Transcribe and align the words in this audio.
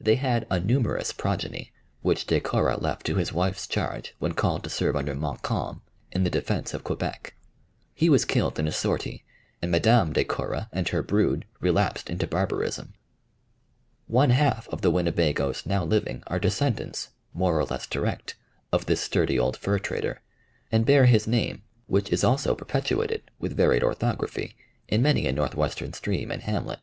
They 0.00 0.14
had 0.14 0.46
a 0.48 0.58
numerous 0.58 1.12
progeny, 1.12 1.74
which 2.00 2.24
De 2.26 2.40
Korra 2.40 2.80
left 2.80 3.04
to 3.04 3.16
his 3.16 3.34
wife's 3.34 3.66
charge 3.66 4.14
when 4.18 4.32
called 4.32 4.64
to 4.64 4.70
serve 4.70 4.96
under 4.96 5.14
Montcalm 5.14 5.82
in 6.10 6.24
the 6.24 6.30
defence 6.30 6.72
of 6.72 6.84
Quebec. 6.84 7.34
He 7.92 8.08
was 8.08 8.24
killed 8.24 8.58
in 8.58 8.66
a 8.66 8.72
sortie, 8.72 9.24
and 9.60 9.70
Madame 9.70 10.14
De 10.14 10.24
Korra 10.24 10.70
and 10.72 10.88
her 10.88 11.02
brood 11.02 11.44
relapsed 11.60 12.08
into 12.08 12.26
barbarism. 12.26 12.94
One 14.06 14.30
half 14.30 14.66
of 14.70 14.80
the 14.80 14.90
Winnebagoes 14.90 15.66
now 15.66 15.84
living 15.84 16.22
are 16.28 16.38
descendants, 16.38 17.10
more 17.34 17.58
or 17.58 17.64
less 17.64 17.86
direct, 17.86 18.36
of 18.72 18.86
this 18.86 19.02
sturdy 19.02 19.38
old 19.38 19.58
fur 19.58 19.78
trader, 19.78 20.22
and 20.72 20.86
bear 20.86 21.04
his 21.04 21.26
name, 21.26 21.60
which 21.86 22.10
is 22.10 22.24
also 22.24 22.54
perpetuated, 22.54 23.22
with 23.38 23.54
varied 23.58 23.82
orthography, 23.84 24.56
in 24.88 25.02
many 25.02 25.26
a 25.26 25.32
northwestern 25.32 25.92
stream 25.92 26.30
and 26.30 26.44
hamlet. 26.44 26.80